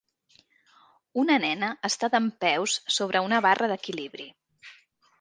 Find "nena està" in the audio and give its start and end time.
1.43-2.11